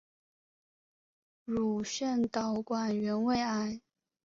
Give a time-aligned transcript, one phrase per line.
[1.45, 3.81] 乳腺导管原位癌。